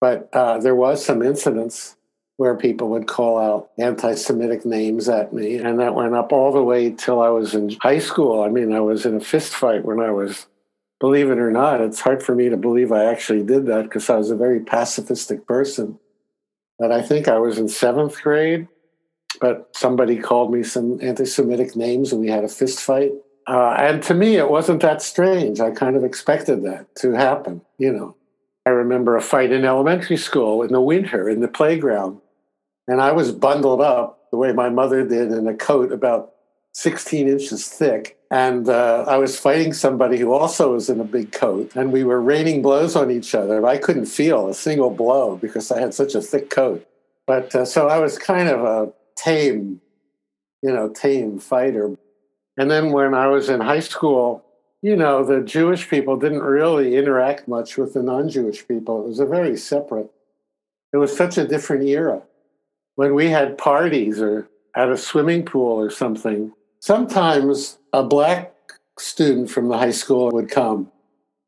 But 0.00 0.28
uh, 0.32 0.58
there 0.58 0.74
was 0.74 1.04
some 1.04 1.22
incidents 1.22 1.96
where 2.38 2.56
people 2.56 2.88
would 2.88 3.06
call 3.06 3.38
out 3.38 3.70
anti-Semitic 3.78 4.64
names 4.64 5.08
at 5.08 5.32
me, 5.32 5.58
and 5.58 5.78
that 5.78 5.94
went 5.94 6.14
up 6.14 6.32
all 6.32 6.50
the 6.50 6.62
way 6.62 6.90
till 6.90 7.20
I 7.20 7.28
was 7.28 7.54
in 7.54 7.76
high 7.80 8.00
school. 8.00 8.42
I 8.42 8.48
mean, 8.48 8.72
I 8.72 8.80
was 8.80 9.06
in 9.06 9.14
a 9.14 9.20
fist 9.20 9.54
fight 9.54 9.84
when 9.84 10.00
I 10.00 10.10
was, 10.10 10.46
believe 10.98 11.30
it 11.30 11.38
or 11.38 11.52
not, 11.52 11.80
it's 11.80 12.00
hard 12.00 12.22
for 12.22 12.34
me 12.34 12.48
to 12.48 12.56
believe 12.56 12.90
I 12.90 13.04
actually 13.04 13.44
did 13.44 13.66
that 13.66 13.84
because 13.84 14.10
I 14.10 14.16
was 14.16 14.30
a 14.30 14.36
very 14.36 14.60
pacifistic 14.60 15.46
person. 15.46 16.00
But 16.78 16.90
I 16.90 17.02
think 17.02 17.28
I 17.28 17.38
was 17.38 17.58
in 17.58 17.68
seventh 17.68 18.20
grade, 18.22 18.66
but 19.42 19.68
somebody 19.74 20.18
called 20.18 20.52
me 20.52 20.62
some 20.62 21.00
anti-Semitic 21.02 21.74
names, 21.74 22.12
and 22.12 22.20
we 22.20 22.30
had 22.30 22.44
a 22.44 22.48
fist 22.48 22.78
fight. 22.78 23.10
Uh, 23.48 23.74
and 23.76 24.00
to 24.04 24.14
me, 24.14 24.36
it 24.36 24.48
wasn't 24.48 24.80
that 24.82 25.02
strange. 25.02 25.58
I 25.58 25.72
kind 25.72 25.96
of 25.96 26.04
expected 26.04 26.62
that 26.62 26.94
to 27.00 27.10
happen, 27.10 27.60
you 27.76 27.92
know. 27.92 28.16
I 28.64 28.70
remember 28.70 29.16
a 29.16 29.20
fight 29.20 29.50
in 29.50 29.64
elementary 29.64 30.16
school 30.16 30.62
in 30.62 30.72
the 30.72 30.80
winter 30.80 31.28
in 31.28 31.40
the 31.40 31.48
playground 31.48 32.20
And 32.86 33.00
I 33.00 33.10
was 33.10 33.32
bundled 33.32 33.80
up 33.80 34.30
the 34.30 34.36
way 34.36 34.52
my 34.52 34.68
mother 34.68 35.04
did 35.04 35.32
in 35.32 35.48
a 35.48 35.54
coat 35.54 35.90
about 35.90 36.34
16 36.74 37.28
inches 37.28 37.66
thick. 37.66 38.18
And 38.30 38.68
uh, 38.68 39.04
I 39.08 39.16
was 39.18 39.36
fighting 39.36 39.72
somebody 39.72 40.18
who 40.18 40.32
also 40.32 40.74
was 40.74 40.88
in 40.88 41.00
a 41.00 41.04
big 41.04 41.32
coat, 41.32 41.72
and 41.74 41.92
we 41.92 42.04
were 42.04 42.20
raining 42.20 42.62
blows 42.62 42.94
on 42.94 43.10
each 43.10 43.34
other. 43.34 43.66
I 43.66 43.76
couldn't 43.78 44.06
feel 44.06 44.48
a 44.48 44.54
single 44.54 44.90
blow 44.90 45.36
because 45.36 45.72
I 45.72 45.80
had 45.80 45.94
such 45.94 46.14
a 46.14 46.22
thick 46.22 46.48
coat. 46.48 46.86
But 47.26 47.52
uh, 47.56 47.64
so 47.64 47.88
I 47.88 47.98
was 47.98 48.16
kind 48.18 48.48
of 48.48 48.60
a 48.62 48.92
tame, 49.22 49.80
you 50.62 50.72
know, 50.72 50.88
tame 50.88 51.38
fighter. 51.38 51.96
And 52.56 52.70
then 52.70 52.92
when 52.92 53.14
I 53.14 53.28
was 53.28 53.48
in 53.48 53.60
high 53.60 53.80
school, 53.80 54.44
you 54.82 54.96
know, 54.96 55.24
the 55.24 55.40
Jewish 55.40 55.88
people 55.88 56.16
didn't 56.16 56.42
really 56.42 56.96
interact 56.96 57.46
much 57.46 57.76
with 57.76 57.94
the 57.94 58.02
non 58.02 58.28
Jewish 58.28 58.66
people. 58.66 59.04
It 59.04 59.08
was 59.08 59.20
a 59.20 59.26
very 59.26 59.56
separate, 59.56 60.10
it 60.92 60.96
was 60.96 61.16
such 61.16 61.38
a 61.38 61.46
different 61.46 61.84
era. 61.84 62.22
When 62.96 63.14
we 63.14 63.30
had 63.30 63.56
parties 63.56 64.20
or 64.20 64.48
at 64.76 64.90
a 64.90 64.96
swimming 64.96 65.44
pool 65.44 65.80
or 65.80 65.90
something, 65.90 66.52
sometimes 66.80 67.78
a 67.92 68.02
black 68.02 68.54
student 68.98 69.50
from 69.50 69.68
the 69.68 69.78
high 69.78 69.92
school 69.92 70.30
would 70.32 70.50
come, 70.50 70.90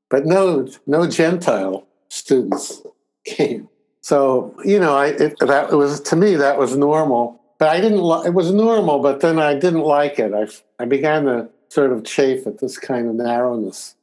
but 0.09 0.25
no, 0.25 0.69
no 0.87 1.07
Gentile 1.07 1.87
students 2.09 2.83
came. 3.27 3.69
So 4.01 4.55
you 4.65 4.79
know, 4.79 4.95
I 4.95 5.09
it, 5.09 5.39
that 5.41 5.73
was 5.73 6.01
to 6.03 6.17
me 6.17 6.37
that 6.37 6.59
was 6.59 6.77
normal, 6.77 7.41
but 7.59 7.69
I 7.69 7.81
didn't. 7.81 8.03
Li- 8.03 8.27
it 8.27 8.35
was 8.35 8.53
normal, 8.53 8.99
but 9.01 9.21
then 9.21 9.39
I 9.39 9.55
didn't 9.55 9.83
like 9.83 10.19
it. 10.19 10.33
I 10.35 10.47
I 10.83 10.87
began 10.87 11.25
to 11.25 11.49
sort 11.69 11.93
of 11.93 12.05
chafe 12.05 12.47
at 12.47 12.59
this 12.59 12.79
kind 12.79 13.09
of 13.09 13.15
narrowness. 13.15 13.97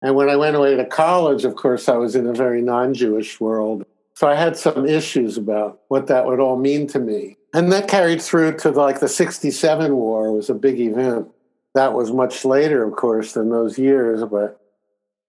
And 0.00 0.16
when 0.16 0.28
I 0.28 0.36
went 0.36 0.56
away 0.56 0.74
to 0.76 0.84
college, 0.84 1.44
of 1.44 1.54
course, 1.54 1.88
I 1.88 1.96
was 1.96 2.16
in 2.16 2.26
a 2.26 2.32
very 2.32 2.60
non-Jewish 2.60 3.40
world, 3.40 3.84
so 4.14 4.26
I 4.26 4.34
had 4.34 4.56
some 4.56 4.86
issues 4.86 5.36
about 5.36 5.80
what 5.88 6.08
that 6.08 6.26
would 6.26 6.40
all 6.40 6.56
mean 6.56 6.86
to 6.88 6.98
me. 6.98 7.36
And 7.54 7.70
that 7.70 7.88
carried 7.88 8.22
through 8.22 8.56
to 8.58 8.70
like 8.70 9.00
the 9.00 9.08
67 9.08 9.94
war 9.94 10.32
was 10.32 10.48
a 10.50 10.54
big 10.54 10.80
event. 10.80 11.28
That 11.74 11.92
was 11.92 12.10
much 12.10 12.44
later, 12.44 12.82
of 12.84 12.96
course, 12.96 13.32
than 13.32 13.50
those 13.50 13.78
years, 13.78 14.24
but 14.24 14.58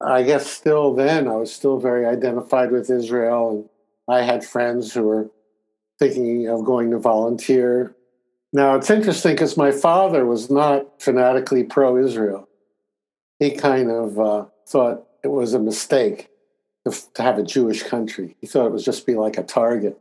I 0.01 0.23
guess 0.23 0.49
still 0.49 0.93
then 0.93 1.27
I 1.27 1.35
was 1.35 1.53
still 1.53 1.79
very 1.79 2.05
identified 2.05 2.71
with 2.71 2.89
Israel. 2.89 3.51
And 3.51 3.69
I 4.15 4.23
had 4.23 4.43
friends 4.43 4.93
who 4.93 5.03
were 5.03 5.29
thinking 5.99 6.47
of 6.47 6.65
going 6.65 6.91
to 6.91 6.99
volunteer. 6.99 7.95
Now 8.51 8.75
it's 8.75 8.89
interesting 8.89 9.33
because 9.33 9.57
my 9.57 9.71
father 9.71 10.25
was 10.25 10.49
not 10.49 11.01
fanatically 11.01 11.63
pro 11.63 11.97
Israel. 11.97 12.47
He 13.39 13.51
kind 13.51 13.89
of 13.89 14.19
uh, 14.19 14.45
thought 14.67 15.07
it 15.23 15.29
was 15.29 15.53
a 15.53 15.59
mistake 15.59 16.29
to, 16.85 17.13
to 17.13 17.21
have 17.23 17.37
a 17.37 17.43
Jewish 17.43 17.83
country. 17.83 18.35
He 18.41 18.47
thought 18.47 18.67
it 18.67 18.71
would 18.71 18.83
just 18.83 19.05
be 19.05 19.15
like 19.15 19.37
a 19.37 19.43
target 19.43 19.99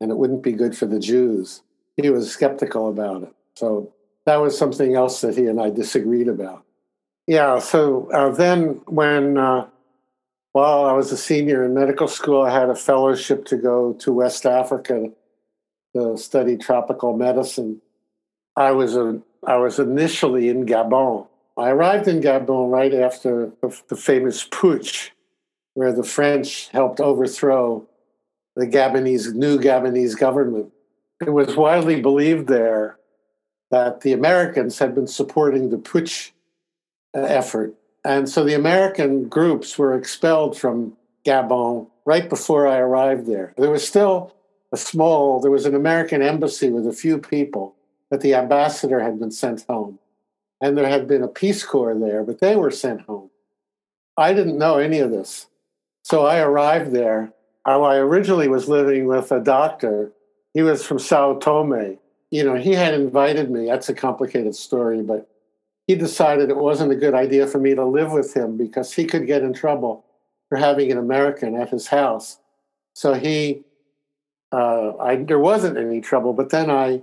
and 0.00 0.10
it 0.10 0.16
wouldn't 0.16 0.42
be 0.42 0.52
good 0.52 0.76
for 0.76 0.86
the 0.86 1.00
Jews. 1.00 1.62
He 1.96 2.10
was 2.10 2.30
skeptical 2.30 2.88
about 2.88 3.24
it. 3.24 3.34
So 3.56 3.92
that 4.24 4.36
was 4.36 4.56
something 4.56 4.94
else 4.94 5.20
that 5.22 5.36
he 5.36 5.46
and 5.46 5.60
I 5.60 5.70
disagreed 5.70 6.28
about. 6.28 6.64
Yeah, 7.26 7.58
so 7.58 8.10
uh, 8.12 8.30
then 8.30 8.80
when, 8.86 9.36
uh, 9.36 9.66
while 10.52 10.84
I 10.84 10.92
was 10.92 11.12
a 11.12 11.16
senior 11.16 11.64
in 11.64 11.74
medical 11.74 12.08
school, 12.08 12.42
I 12.42 12.50
had 12.50 12.70
a 12.70 12.74
fellowship 12.74 13.44
to 13.46 13.56
go 13.56 13.94
to 13.94 14.12
West 14.12 14.46
Africa 14.46 15.10
to 15.96 16.16
study 16.16 16.56
tropical 16.56 17.16
medicine. 17.16 17.80
I 18.56 18.72
was, 18.72 18.96
a, 18.96 19.20
I 19.46 19.56
was 19.56 19.78
initially 19.78 20.48
in 20.48 20.66
Gabon. 20.66 21.26
I 21.56 21.70
arrived 21.70 22.08
in 22.08 22.20
Gabon 22.20 22.70
right 22.70 22.94
after 22.94 23.50
the 23.60 23.96
famous 23.96 24.46
putsch, 24.46 25.10
where 25.74 25.92
the 25.92 26.04
French 26.04 26.68
helped 26.68 27.00
overthrow 27.00 27.86
the 28.56 28.66
Gabonese, 28.66 29.32
new 29.34 29.58
Gabonese 29.58 30.18
government. 30.18 30.72
It 31.20 31.30
was 31.30 31.56
widely 31.56 32.00
believed 32.00 32.48
there 32.48 32.98
that 33.70 34.00
the 34.00 34.12
Americans 34.12 34.78
had 34.78 34.94
been 34.94 35.06
supporting 35.06 35.70
the 35.70 35.76
putsch 35.76 36.30
uh, 37.16 37.20
effort. 37.20 37.74
And 38.04 38.28
so 38.28 38.44
the 38.44 38.54
American 38.54 39.28
groups 39.28 39.78
were 39.78 39.96
expelled 39.96 40.56
from 40.56 40.96
Gabon 41.24 41.88
right 42.04 42.28
before 42.28 42.66
I 42.66 42.78
arrived 42.78 43.26
there. 43.26 43.52
There 43.56 43.70
was 43.70 43.86
still 43.86 44.34
a 44.72 44.76
small, 44.76 45.40
there 45.40 45.50
was 45.50 45.66
an 45.66 45.74
American 45.74 46.22
embassy 46.22 46.70
with 46.70 46.86
a 46.86 46.92
few 46.92 47.18
people, 47.18 47.74
but 48.10 48.20
the 48.20 48.34
ambassador 48.34 49.00
had 49.00 49.18
been 49.18 49.30
sent 49.30 49.64
home. 49.68 49.98
And 50.60 50.76
there 50.76 50.88
had 50.88 51.06
been 51.06 51.22
a 51.22 51.28
Peace 51.28 51.64
Corps 51.64 51.98
there, 51.98 52.24
but 52.24 52.40
they 52.40 52.56
were 52.56 52.70
sent 52.70 53.02
home. 53.02 53.30
I 54.16 54.34
didn't 54.34 54.58
know 54.58 54.78
any 54.78 54.98
of 54.98 55.10
this. 55.10 55.46
So 56.02 56.26
I 56.26 56.40
arrived 56.40 56.92
there. 56.92 57.32
I 57.64 57.96
originally 57.96 58.48
was 58.48 58.68
living 58.68 59.06
with 59.06 59.30
a 59.30 59.40
doctor. 59.40 60.10
He 60.54 60.62
was 60.62 60.84
from 60.84 60.98
Sao 60.98 61.38
Tome. 61.38 61.98
You 62.30 62.44
know, 62.44 62.54
he 62.56 62.72
had 62.72 62.94
invited 62.94 63.50
me. 63.50 63.66
That's 63.66 63.88
a 63.88 63.94
complicated 63.94 64.54
story, 64.54 65.02
but 65.02 65.28
he 65.86 65.94
decided 65.94 66.50
it 66.50 66.56
wasn't 66.56 66.92
a 66.92 66.96
good 66.96 67.14
idea 67.14 67.46
for 67.46 67.58
me 67.58 67.74
to 67.74 67.84
live 67.84 68.12
with 68.12 68.34
him 68.34 68.56
because 68.56 68.92
he 68.92 69.04
could 69.04 69.26
get 69.26 69.42
in 69.42 69.52
trouble 69.52 70.04
for 70.48 70.56
having 70.56 70.90
an 70.90 70.98
American 70.98 71.54
at 71.54 71.70
his 71.70 71.86
house. 71.86 72.38
So 72.94 73.14
he, 73.14 73.64
uh, 74.52 74.96
I, 74.98 75.16
there 75.16 75.38
wasn't 75.38 75.78
any 75.78 76.00
trouble. 76.00 76.32
But 76.32 76.50
then 76.50 76.70
I 76.70 77.02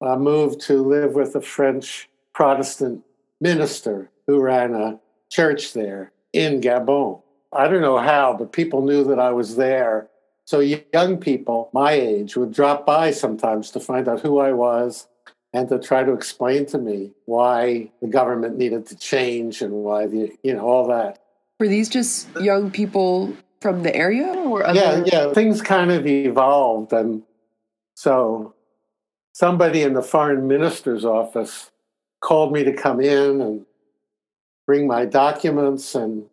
uh, 0.00 0.16
moved 0.16 0.60
to 0.62 0.82
live 0.82 1.14
with 1.14 1.34
a 1.34 1.40
French 1.40 2.08
Protestant 2.34 3.04
minister 3.40 4.10
who 4.26 4.40
ran 4.40 4.74
a 4.74 5.00
church 5.30 5.72
there 5.72 6.12
in 6.32 6.60
Gabon. 6.60 7.22
I 7.52 7.68
don't 7.68 7.80
know 7.80 7.98
how, 7.98 8.36
but 8.38 8.52
people 8.52 8.82
knew 8.82 9.04
that 9.04 9.18
I 9.18 9.30
was 9.30 9.56
there. 9.56 10.08
So 10.44 10.60
young 10.60 11.18
people 11.18 11.70
my 11.72 11.92
age 11.92 12.36
would 12.36 12.52
drop 12.52 12.86
by 12.86 13.10
sometimes 13.10 13.70
to 13.72 13.80
find 13.80 14.08
out 14.08 14.20
who 14.20 14.38
I 14.38 14.52
was 14.52 15.06
and 15.52 15.68
to 15.68 15.78
try 15.78 16.04
to 16.04 16.12
explain 16.12 16.66
to 16.66 16.78
me 16.78 17.12
why 17.24 17.90
the 18.00 18.08
government 18.08 18.56
needed 18.56 18.86
to 18.86 18.96
change 18.96 19.62
and 19.62 19.72
why 19.72 20.06
the 20.06 20.30
you 20.42 20.54
know 20.54 20.66
all 20.66 20.86
that. 20.88 21.22
Were 21.58 21.68
these 21.68 21.88
just 21.88 22.28
young 22.40 22.70
people 22.70 23.36
from 23.60 23.82
the 23.82 23.94
area 23.94 24.26
or 24.26 24.64
other? 24.64 24.78
Yeah, 24.78 25.02
yeah. 25.06 25.32
Things 25.32 25.62
kind 25.62 25.90
of 25.90 26.06
evolved, 26.06 26.92
and 26.92 27.22
so 27.94 28.54
somebody 29.32 29.82
in 29.82 29.94
the 29.94 30.02
foreign 30.02 30.46
minister's 30.48 31.04
office 31.04 31.70
called 32.20 32.52
me 32.52 32.64
to 32.64 32.72
come 32.72 33.00
in 33.00 33.40
and 33.40 33.66
bring 34.66 34.86
my 34.86 35.04
documents, 35.04 35.94
and 35.94 36.24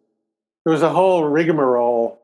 there 0.64 0.74
was 0.74 0.82
a 0.82 0.90
whole 0.90 1.24
rigmarole 1.26 2.20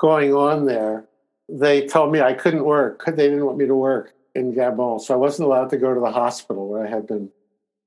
going 0.00 0.34
on 0.34 0.66
there. 0.66 1.04
They 1.48 1.86
told 1.86 2.12
me 2.12 2.20
I 2.20 2.34
couldn't 2.34 2.64
work. 2.64 3.04
They 3.06 3.12
didn't 3.28 3.46
want 3.46 3.58
me 3.58 3.66
to 3.66 3.74
work 3.74 4.12
in 4.34 4.52
Gabon. 4.52 5.00
So 5.00 5.14
I 5.14 5.16
wasn't 5.16 5.46
allowed 5.46 5.70
to 5.70 5.76
go 5.76 5.94
to 5.94 6.00
the 6.00 6.12
hospital 6.12 6.68
where 6.68 6.86
I 6.86 6.90
had 6.90 7.06
been 7.06 7.30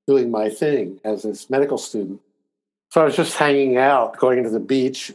doing 0.06 0.30
my 0.30 0.50
thing 0.50 1.00
as 1.04 1.24
a 1.24 1.34
medical 1.50 1.78
student. 1.78 2.20
So 2.90 3.00
I 3.00 3.04
was 3.04 3.16
just 3.16 3.36
hanging 3.36 3.76
out, 3.76 4.18
going 4.18 4.42
to 4.42 4.50
the 4.50 4.60
beach. 4.60 5.12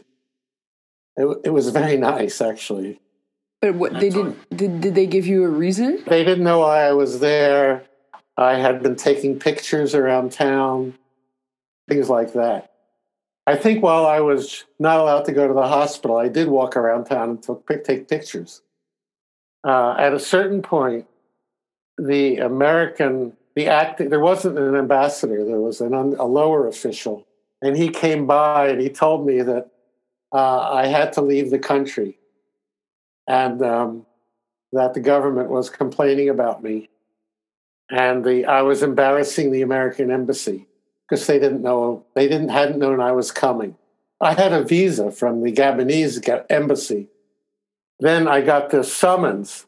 It, 1.18 1.40
it 1.46 1.50
was 1.50 1.68
very 1.70 1.96
nice, 1.96 2.40
actually. 2.40 3.00
But 3.60 3.74
what 3.74 3.94
they 3.94 4.08
didn't 4.08 4.38
did, 4.56 4.80
did 4.80 4.94
they 4.94 5.06
give 5.06 5.26
you 5.26 5.44
a 5.44 5.48
reason? 5.48 6.04
They 6.06 6.24
didn't 6.24 6.44
know 6.44 6.60
why 6.60 6.84
I 6.84 6.92
was 6.92 7.18
there. 7.18 7.84
I 8.36 8.54
had 8.54 8.84
been 8.84 8.94
taking 8.94 9.40
pictures 9.40 9.96
around 9.96 10.30
town, 10.30 10.94
things 11.88 12.08
like 12.08 12.34
that. 12.34 12.70
I 13.48 13.56
think 13.56 13.82
while 13.82 14.06
I 14.06 14.20
was 14.20 14.64
not 14.78 15.00
allowed 15.00 15.24
to 15.24 15.32
go 15.32 15.48
to 15.48 15.54
the 15.54 15.66
hospital, 15.66 16.18
I 16.18 16.28
did 16.28 16.46
walk 16.46 16.76
around 16.76 17.06
town 17.06 17.30
and 17.30 17.42
took, 17.42 17.66
take 17.82 18.06
pictures. 18.06 18.62
Uh, 19.66 19.96
at 19.98 20.14
a 20.14 20.20
certain 20.20 20.62
point, 20.62 21.06
the 21.96 22.36
American, 22.36 23.32
the 23.56 23.66
acting, 23.66 24.10
there 24.10 24.20
wasn't 24.20 24.56
an 24.56 24.76
ambassador, 24.76 25.44
there 25.44 25.60
was 25.60 25.80
an, 25.80 25.94
a 25.94 26.26
lower 26.26 26.68
official. 26.68 27.26
And 27.60 27.76
he 27.76 27.88
came 27.88 28.26
by 28.26 28.68
and 28.68 28.80
he 28.80 28.88
told 28.88 29.26
me 29.26 29.42
that 29.42 29.70
uh, 30.32 30.70
I 30.72 30.86
had 30.86 31.12
to 31.14 31.22
leave 31.22 31.50
the 31.50 31.58
country 31.58 32.18
and 33.26 33.62
um, 33.62 34.06
that 34.72 34.94
the 34.94 35.00
government 35.00 35.50
was 35.50 35.70
complaining 35.70 36.28
about 36.28 36.62
me. 36.62 36.88
And 37.90 38.24
the, 38.24 38.44
I 38.44 38.62
was 38.62 38.82
embarrassing 38.82 39.50
the 39.50 39.62
American 39.62 40.10
embassy 40.10 40.66
because 41.08 41.26
they 41.26 41.38
didn't 41.38 41.62
know, 41.62 42.04
they 42.14 42.28
didn't, 42.28 42.50
hadn't 42.50 42.78
known 42.78 43.00
I 43.00 43.12
was 43.12 43.30
coming. 43.30 43.76
I 44.20 44.34
had 44.34 44.52
a 44.52 44.64
visa 44.64 45.10
from 45.10 45.42
the 45.42 45.52
Gabonese 45.52 46.44
embassy. 46.50 47.08
Then 48.00 48.28
I 48.28 48.42
got 48.42 48.70
this 48.70 48.94
summons 48.94 49.66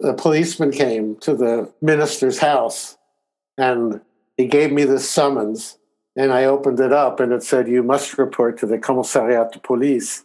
the 0.00 0.14
policeman 0.14 0.70
came 0.70 1.16
to 1.16 1.34
the 1.34 1.72
minister's 1.80 2.38
house 2.38 2.96
and 3.56 4.00
he 4.36 4.46
gave 4.46 4.72
me 4.72 4.84
this 4.84 5.08
summons 5.08 5.78
and 6.16 6.32
I 6.32 6.44
opened 6.44 6.80
it 6.80 6.92
up 6.92 7.20
and 7.20 7.32
it 7.32 7.42
said, 7.42 7.68
You 7.68 7.82
must 7.82 8.18
report 8.18 8.58
to 8.58 8.66
the 8.66 8.78
Commissariat 8.78 9.52
de 9.52 9.58
Police. 9.58 10.24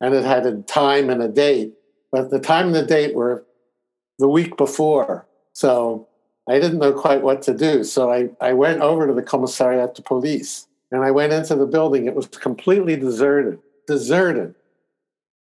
And 0.00 0.14
it 0.14 0.24
had 0.24 0.46
a 0.46 0.62
time 0.62 1.10
and 1.10 1.22
a 1.22 1.28
date. 1.28 1.72
But 2.12 2.30
the 2.30 2.40
time 2.40 2.66
and 2.66 2.74
the 2.74 2.86
date 2.86 3.14
were 3.14 3.44
the 4.18 4.28
week 4.28 4.56
before. 4.56 5.26
So 5.52 6.08
I 6.48 6.58
didn't 6.58 6.78
know 6.78 6.92
quite 6.92 7.22
what 7.22 7.42
to 7.42 7.54
do. 7.54 7.84
So 7.84 8.12
I, 8.12 8.28
I 8.40 8.52
went 8.52 8.80
over 8.80 9.06
to 9.06 9.12
the 9.12 9.22
Commissariat 9.22 9.94
de 9.94 10.02
Police 10.02 10.66
and 10.92 11.02
I 11.02 11.10
went 11.10 11.32
into 11.32 11.56
the 11.56 11.66
building. 11.66 12.06
It 12.06 12.14
was 12.14 12.26
completely 12.26 12.96
deserted, 12.96 13.58
deserted. 13.86 14.54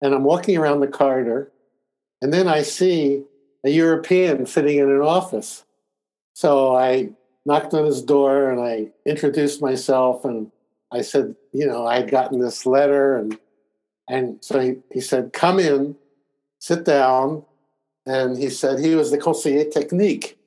And 0.03 0.15
I'm 0.15 0.25
walking 0.25 0.57
around 0.57 0.81
the 0.81 0.89
corridor 0.89 1.51
and 2.23 2.33
then 2.33 2.47
I 2.49 2.63
see 2.63 3.25
a 3.65 3.71
European 3.71 4.47
sitting 4.47 4.79
in 4.79 4.91
an 4.91 5.01
office. 5.01 5.65
So 6.35 6.77
I 6.77 7.11
knocked 7.51 7.75
on 7.75 7.85
his 7.85 8.01
door 8.01 8.49
and 8.49 8.61
I 8.61 8.93
introduced 9.05 9.61
myself 9.61 10.25
and 10.25 10.53
I 10.93 11.03
said, 11.03 11.35
you 11.53 11.67
know, 11.67 11.85
I 11.85 11.97
had 11.97 12.09
gotten 12.09 12.39
this 12.39 12.65
letter 12.65 13.17
and 13.17 13.37
and 14.09 14.39
so 14.41 14.61
he, 14.61 14.77
he 14.93 15.01
said, 15.01 15.33
come 15.33 15.59
in, 15.59 15.97
sit 16.61 16.85
down. 16.85 17.45
And 18.07 18.37
he 18.37 18.51
said 18.51 18.79
he 18.79 18.95
was 18.95 19.11
the 19.11 19.19
conseiller 19.19 19.71
technique 19.71 20.39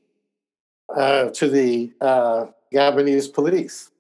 uh, 0.94 1.30
to 1.30 1.50
the 1.50 1.92
uh, 2.02 2.48
Gabonese 2.74 3.34
police. 3.34 3.92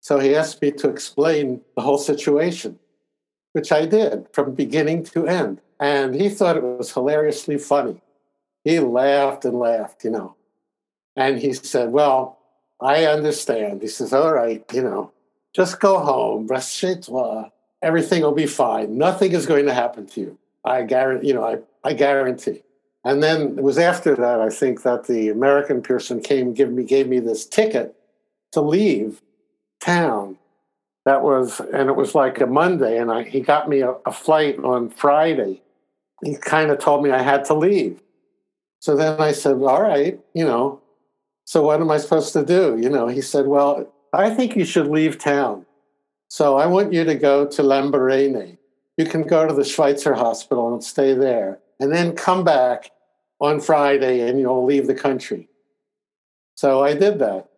So 0.00 0.18
he 0.18 0.34
asked 0.34 0.62
me 0.62 0.70
to 0.72 0.88
explain 0.88 1.60
the 1.74 1.82
whole 1.82 1.98
situation, 1.98 2.78
which 3.52 3.70
I 3.72 3.86
did 3.86 4.28
from 4.32 4.54
beginning 4.54 5.04
to 5.14 5.26
end. 5.26 5.60
And 5.80 6.14
he 6.14 6.28
thought 6.28 6.56
it 6.56 6.62
was 6.62 6.92
hilariously 6.92 7.58
funny. 7.58 8.00
He 8.64 8.78
laughed 8.78 9.44
and 9.44 9.58
laughed, 9.58 10.04
you 10.04 10.10
know. 10.10 10.36
And 11.16 11.38
he 11.38 11.52
said, 11.52 11.92
Well, 11.92 12.38
I 12.82 13.06
understand. 13.06 13.82
He 13.82 13.88
says, 13.88 14.12
All 14.12 14.32
right, 14.32 14.64
you 14.72 14.82
know, 14.82 15.12
just 15.54 15.80
go 15.80 15.98
home, 15.98 16.46
reste 16.48 16.76
chez 16.76 17.06
toi. 17.06 17.50
Everything 17.80 18.22
will 18.22 18.32
be 18.32 18.46
fine. 18.46 18.96
Nothing 18.96 19.32
is 19.32 19.46
going 19.46 19.66
to 19.66 19.74
happen 19.74 20.06
to 20.06 20.20
you. 20.20 20.38
I 20.64 20.82
guarantee, 20.82 21.28
you 21.28 21.34
know, 21.34 21.44
I, 21.44 21.58
I 21.84 21.94
guarantee. 21.94 22.62
And 23.04 23.22
then 23.22 23.58
it 23.58 23.62
was 23.62 23.78
after 23.78 24.14
that, 24.14 24.40
I 24.40 24.48
think, 24.48 24.82
that 24.82 25.06
the 25.06 25.28
American 25.28 25.82
person 25.82 26.20
came, 26.20 26.54
give 26.54 26.70
me, 26.70 26.84
gave 26.84 27.08
me 27.08 27.18
this 27.18 27.44
ticket 27.44 27.96
to 28.52 28.60
leave 28.60 29.20
town. 29.80 30.38
That 31.04 31.22
was, 31.22 31.58
and 31.58 31.88
it 31.88 31.96
was 31.96 32.14
like 32.14 32.40
a 32.40 32.46
Monday, 32.46 32.98
and 32.98 33.10
I, 33.10 33.24
he 33.24 33.40
got 33.40 33.68
me 33.68 33.80
a, 33.80 33.94
a 34.06 34.12
flight 34.12 34.58
on 34.60 34.90
Friday. 34.90 35.60
He 36.22 36.36
kind 36.36 36.70
of 36.70 36.78
told 36.78 37.02
me 37.02 37.10
I 37.10 37.22
had 37.22 37.44
to 37.46 37.54
leave. 37.54 38.00
So 38.78 38.94
then 38.94 39.20
I 39.20 39.32
said, 39.32 39.54
All 39.54 39.82
right, 39.82 40.20
you 40.32 40.44
know, 40.44 40.81
so 41.44 41.62
what 41.62 41.80
am 41.80 41.90
I 41.90 41.98
supposed 41.98 42.32
to 42.34 42.44
do? 42.44 42.78
You 42.80 42.88
know, 42.88 43.08
he 43.08 43.20
said, 43.20 43.46
Well, 43.46 43.92
I 44.12 44.30
think 44.30 44.56
you 44.56 44.64
should 44.64 44.88
leave 44.88 45.18
town. 45.18 45.66
So 46.28 46.56
I 46.56 46.66
want 46.66 46.92
you 46.92 47.04
to 47.04 47.14
go 47.14 47.46
to 47.46 47.62
Lambaréné. 47.62 48.58
You 48.96 49.06
can 49.06 49.22
go 49.22 49.46
to 49.46 49.54
the 49.54 49.64
Schweitzer 49.64 50.14
hospital 50.14 50.72
and 50.72 50.82
stay 50.82 51.14
there, 51.14 51.58
and 51.80 51.92
then 51.92 52.14
come 52.14 52.44
back 52.44 52.90
on 53.40 53.60
Friday 53.60 54.28
and 54.28 54.38
you'll 54.38 54.64
leave 54.64 54.86
the 54.86 54.94
country. 54.94 55.48
So 56.54 56.84
I 56.84 56.94
did 56.94 57.18
that. 57.18 57.48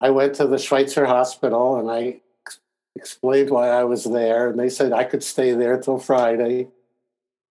I 0.00 0.10
went 0.10 0.34
to 0.36 0.46
the 0.46 0.58
Schweitzer 0.58 1.06
hospital 1.06 1.76
and 1.78 1.90
I 1.90 2.20
explained 2.94 3.50
why 3.50 3.68
I 3.68 3.84
was 3.84 4.04
there, 4.04 4.48
and 4.48 4.58
they 4.58 4.68
said 4.68 4.92
I 4.92 5.04
could 5.04 5.22
stay 5.22 5.52
there 5.52 5.80
till 5.80 5.98
Friday. 5.98 6.68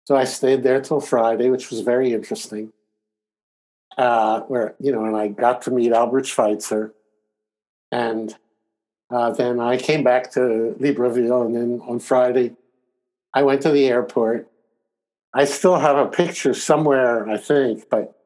So 0.05 0.17
I 0.17 0.25
stayed 0.25 0.63
there 0.63 0.81
till 0.81 1.01
Friday, 1.01 1.51
which 1.51 1.71
was 1.71 1.81
very 1.81 2.13
interesting. 2.13 2.73
Uh, 3.99 4.41
where 4.43 4.75
you 4.81 4.91
know, 4.91 5.05
and 5.05 5.15
I 5.15 5.29
got 5.29 5.63
to 5.63 5.71
meet 5.71 5.93
Albert 5.93 6.27
Schweitzer, 6.27 6.95
and 7.91 8.35
uh, 9.11 9.31
then 9.33 9.61
I 9.61 9.77
came 9.77 10.03
back 10.03 10.33
to 10.33 10.75
Libreville, 10.81 11.45
and 11.45 11.55
then 11.55 11.83
on 11.87 11.99
Friday, 11.99 12.57
I 13.35 13.43
went 13.43 13.61
to 13.63 13.71
the 13.71 13.87
airport. 13.87 14.49
I 15.35 15.45
still 15.45 15.79
have 15.79 15.99
a 15.99 16.07
picture 16.07 16.55
somewhere, 16.55 17.29
I 17.29 17.37
think, 17.37 17.91
but 17.91 18.17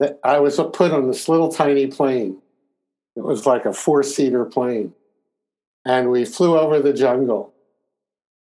that 0.00 0.18
I 0.24 0.40
was 0.40 0.56
put 0.72 0.90
on 0.90 1.06
this 1.06 1.28
little 1.28 1.52
tiny 1.52 1.86
plane. 1.86 2.38
It 3.14 3.22
was 3.22 3.46
like 3.46 3.66
a 3.66 3.72
four-seater 3.72 4.44
plane, 4.46 4.94
and 5.84 6.10
we 6.10 6.24
flew 6.24 6.58
over 6.58 6.80
the 6.80 6.92
jungle, 6.92 7.54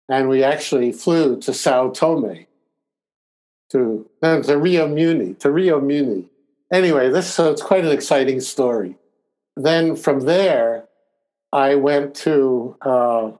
and 0.08 0.30
we 0.30 0.42
actually 0.42 0.92
flew 0.92 1.38
to 1.40 1.52
Sao 1.52 1.90
Tome, 1.90 2.46
to 3.70 4.08
no, 4.22 4.42
to 4.42 4.56
Rio 4.56 4.88
Muni, 4.88 5.34
to 5.34 5.50
Rio 5.50 5.78
Muni. 5.78 6.24
Anyway, 6.72 7.08
this 7.10 7.32
so 7.32 7.50
it's 7.50 7.62
quite 7.62 7.84
an 7.84 7.92
exciting 7.92 8.40
story. 8.40 8.96
Then 9.56 9.96
from 9.96 10.20
there, 10.20 10.84
I 11.52 11.74
went 11.76 12.14
to 12.16 12.76
uh, 12.82 13.30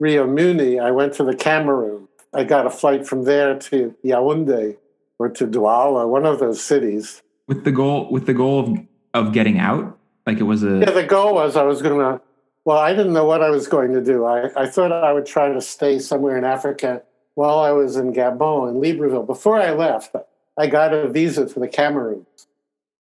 Rio 0.00 0.26
Muni. 0.26 0.80
I 0.80 0.90
went 0.90 1.14
to 1.14 1.24
the 1.24 1.34
Cameroon. 1.34 2.08
I 2.34 2.44
got 2.44 2.66
a 2.66 2.70
flight 2.70 3.06
from 3.06 3.24
there 3.24 3.58
to 3.58 3.94
Yaoundé 4.04 4.76
or 5.18 5.28
to 5.28 5.46
Douala, 5.46 6.08
one 6.08 6.26
of 6.26 6.40
those 6.40 6.62
cities. 6.62 7.22
With 7.46 7.64
the 7.64 7.72
goal, 7.72 8.10
with 8.10 8.26
the 8.26 8.34
goal 8.34 8.60
of 8.60 8.78
of 9.14 9.32
getting 9.32 9.58
out, 9.58 9.98
like 10.26 10.38
it 10.38 10.44
was 10.44 10.62
a. 10.62 10.78
Yeah, 10.78 10.90
the 10.90 11.04
goal 11.04 11.34
was 11.34 11.56
I 11.56 11.62
was 11.62 11.82
going 11.82 11.98
to. 11.98 12.20
Well, 12.64 12.78
I 12.78 12.92
didn't 12.92 13.12
know 13.12 13.24
what 13.24 13.42
I 13.42 13.50
was 13.50 13.66
going 13.66 13.92
to 13.92 14.02
do. 14.02 14.24
I, 14.24 14.50
I 14.56 14.66
thought 14.66 14.92
I 14.92 15.12
would 15.12 15.26
try 15.26 15.52
to 15.52 15.60
stay 15.60 15.98
somewhere 15.98 16.38
in 16.38 16.44
Africa 16.44 17.02
while 17.34 17.58
I 17.58 17.72
was 17.72 17.96
in 17.96 18.12
Gabon 18.12 18.68
and 18.68 18.82
Libreville. 18.82 19.26
Before 19.26 19.60
I 19.60 19.72
left, 19.72 20.14
I 20.58 20.66
got 20.66 20.92
a 20.92 21.08
visa 21.08 21.48
for 21.48 21.60
the 21.60 21.68
Cameroon 21.68 22.26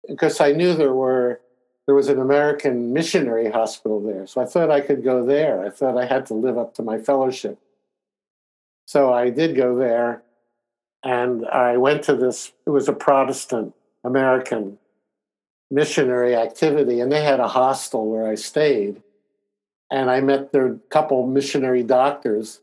because 0.08 0.40
I 0.40 0.52
knew 0.52 0.74
there 0.74 0.94
were 0.94 1.40
there 1.86 1.94
was 1.94 2.08
an 2.08 2.20
American 2.20 2.92
missionary 2.92 3.50
hospital 3.50 4.00
there. 4.00 4.26
So 4.26 4.40
I 4.40 4.44
thought 4.44 4.70
I 4.70 4.80
could 4.80 5.02
go 5.02 5.26
there. 5.26 5.64
I 5.64 5.70
thought 5.70 5.98
I 5.98 6.06
had 6.06 6.26
to 6.26 6.34
live 6.34 6.56
up 6.56 6.74
to 6.74 6.82
my 6.82 6.98
fellowship. 6.98 7.58
So 8.86 9.12
I 9.12 9.30
did 9.30 9.56
go 9.56 9.76
there 9.76 10.22
and 11.02 11.46
I 11.46 11.76
went 11.76 12.04
to 12.04 12.14
this, 12.14 12.52
it 12.66 12.70
was 12.70 12.88
a 12.88 12.92
Protestant 12.92 13.74
American 14.04 14.78
missionary 15.70 16.36
activity, 16.36 17.00
and 17.00 17.10
they 17.10 17.22
had 17.22 17.40
a 17.40 17.48
hostel 17.48 18.08
where 18.08 18.26
I 18.26 18.34
stayed. 18.34 19.02
And 19.90 20.10
I 20.10 20.20
met 20.20 20.52
their 20.52 20.76
couple 20.90 21.26
missionary 21.26 21.82
doctors 21.82 22.60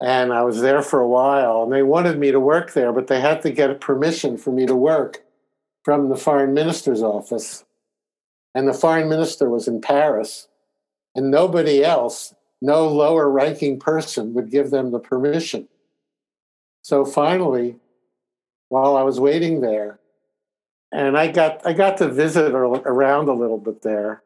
and 0.00 0.32
I 0.32 0.42
was 0.42 0.60
there 0.60 0.82
for 0.82 1.00
a 1.00 1.08
while. 1.08 1.62
And 1.62 1.72
they 1.72 1.82
wanted 1.82 2.18
me 2.18 2.30
to 2.30 2.40
work 2.40 2.72
there, 2.72 2.92
but 2.92 3.06
they 3.06 3.20
had 3.20 3.42
to 3.42 3.50
get 3.50 3.80
permission 3.80 4.36
for 4.36 4.52
me 4.52 4.66
to 4.66 4.74
work 4.74 5.24
from 5.84 6.08
the 6.08 6.16
foreign 6.16 6.52
minister's 6.52 7.02
office. 7.02 7.64
And 8.54 8.68
the 8.68 8.74
foreign 8.74 9.08
minister 9.08 9.50
was 9.50 9.68
in 9.68 9.80
Paris, 9.80 10.48
and 11.14 11.30
nobody 11.30 11.84
else, 11.84 12.34
no 12.62 12.88
lower 12.88 13.30
ranking 13.30 13.78
person, 13.78 14.32
would 14.34 14.50
give 14.50 14.70
them 14.70 14.90
the 14.90 14.98
permission. 14.98 15.68
So 16.82 17.04
finally, 17.04 17.76
while 18.68 18.96
I 18.96 19.02
was 19.02 19.20
waiting 19.20 19.60
there, 19.60 19.98
and 20.92 21.18
I 21.18 21.28
got 21.28 21.66
I 21.66 21.72
got 21.72 21.98
to 21.98 22.08
visit 22.08 22.52
around 22.54 23.28
a 23.28 23.34
little 23.34 23.58
bit 23.58 23.82
there. 23.82 24.22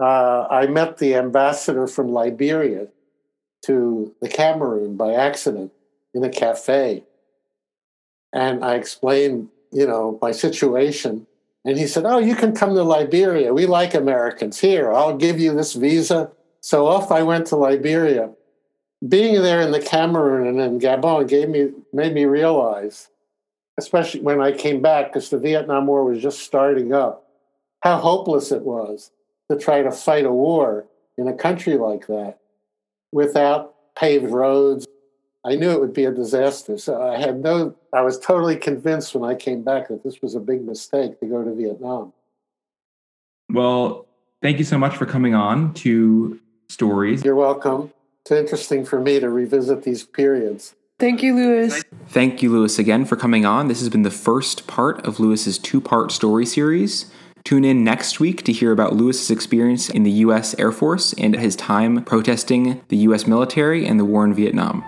Uh, 0.00 0.46
I 0.48 0.66
met 0.68 0.98
the 0.98 1.16
ambassador 1.16 1.86
from 1.86 2.12
Liberia 2.12 2.86
to 3.66 4.14
the 4.20 4.28
Cameroon 4.28 4.96
by 4.96 5.12
accident 5.12 5.72
in 6.14 6.24
a 6.24 6.28
cafe. 6.28 7.04
And 8.32 8.64
I 8.64 8.74
explained, 8.74 9.48
you 9.72 9.86
know, 9.86 10.18
my 10.20 10.32
situation. 10.32 11.26
And 11.64 11.78
he 11.78 11.86
said, 11.86 12.04
Oh, 12.04 12.18
you 12.18 12.34
can 12.34 12.54
come 12.54 12.74
to 12.74 12.82
Liberia. 12.82 13.52
We 13.52 13.66
like 13.66 13.94
Americans. 13.94 14.60
Here, 14.60 14.92
I'll 14.92 15.16
give 15.16 15.40
you 15.40 15.54
this 15.54 15.74
visa. 15.74 16.30
So 16.60 16.86
off 16.86 17.10
I 17.10 17.22
went 17.22 17.46
to 17.48 17.56
Liberia. 17.56 18.30
Being 19.06 19.42
there 19.42 19.60
in 19.60 19.70
the 19.70 19.80
Cameroon 19.80 20.48
and 20.48 20.60
in 20.60 20.80
Gabon 20.80 21.28
gave 21.28 21.48
me 21.48 21.70
made 21.92 22.14
me 22.14 22.24
realize, 22.24 23.08
especially 23.78 24.20
when 24.20 24.40
I 24.40 24.52
came 24.52 24.82
back, 24.82 25.06
because 25.06 25.30
the 25.30 25.38
Vietnam 25.38 25.86
War 25.86 26.04
was 26.04 26.20
just 26.20 26.40
starting 26.40 26.92
up, 26.92 27.28
how 27.80 27.98
hopeless 27.98 28.50
it 28.50 28.62
was 28.62 29.12
to 29.50 29.56
try 29.56 29.82
to 29.82 29.92
fight 29.92 30.24
a 30.24 30.32
war 30.32 30.86
in 31.16 31.28
a 31.28 31.32
country 31.32 31.76
like 31.76 32.08
that 32.08 32.38
without 33.12 33.74
paved 33.94 34.30
roads. 34.30 34.86
I 35.44 35.54
knew 35.54 35.70
it 35.70 35.80
would 35.80 35.92
be 35.92 36.04
a 36.04 36.10
disaster. 36.10 36.78
So 36.78 37.00
I 37.00 37.18
had 37.18 37.42
no, 37.42 37.74
I 37.92 38.02
was 38.02 38.18
totally 38.18 38.56
convinced 38.56 39.14
when 39.14 39.28
I 39.28 39.34
came 39.34 39.62
back 39.62 39.88
that 39.88 40.04
this 40.04 40.20
was 40.20 40.34
a 40.34 40.40
big 40.40 40.64
mistake 40.64 41.20
to 41.20 41.26
go 41.26 41.42
to 41.42 41.54
Vietnam. 41.54 42.12
Well, 43.50 44.06
thank 44.42 44.58
you 44.58 44.64
so 44.64 44.78
much 44.78 44.96
for 44.96 45.06
coming 45.06 45.34
on 45.34 45.72
to 45.74 46.38
Stories. 46.68 47.24
You're 47.24 47.34
welcome. 47.34 47.92
It's 48.22 48.30
interesting 48.30 48.84
for 48.84 49.00
me 49.00 49.20
to 49.20 49.30
revisit 49.30 49.84
these 49.84 50.04
periods. 50.04 50.74
Thank 50.98 51.22
you, 51.22 51.34
Lewis. 51.34 51.82
Thank 52.08 52.42
you, 52.42 52.52
Lewis, 52.52 52.78
again 52.78 53.04
for 53.04 53.16
coming 53.16 53.46
on. 53.46 53.68
This 53.68 53.78
has 53.78 53.88
been 53.88 54.02
the 54.02 54.10
first 54.10 54.66
part 54.66 55.06
of 55.06 55.18
Lewis's 55.18 55.56
two 55.56 55.80
part 55.80 56.12
story 56.12 56.44
series. 56.44 57.10
Tune 57.48 57.64
in 57.64 57.82
next 57.82 58.20
week 58.20 58.44
to 58.44 58.52
hear 58.52 58.72
about 58.72 58.94
Lewis's 58.94 59.30
experience 59.30 59.88
in 59.88 60.02
the 60.02 60.10
U.S. 60.26 60.54
Air 60.58 60.70
Force 60.70 61.14
and 61.14 61.34
his 61.34 61.56
time 61.56 62.04
protesting 62.04 62.82
the 62.88 62.98
U.S. 63.08 63.26
military 63.26 63.86
and 63.86 63.98
the 63.98 64.04
war 64.04 64.22
in 64.26 64.34
Vietnam. 64.34 64.84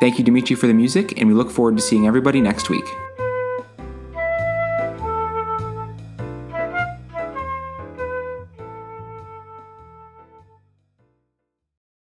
Thank 0.00 0.18
you, 0.18 0.24
Dimitri, 0.24 0.54
for 0.54 0.66
the 0.66 0.74
music, 0.74 1.18
and 1.18 1.30
we 1.30 1.34
look 1.34 1.50
forward 1.50 1.78
to 1.78 1.82
seeing 1.82 2.06
everybody 2.06 2.42
next 2.42 2.68
week. 2.68 2.84